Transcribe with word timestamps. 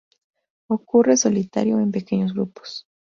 Ocurre 0.67 1.15
solitario 1.15 1.77
o 1.77 1.79
en 1.79 1.91
pequeños 1.91 2.33
grupos. 2.33 2.87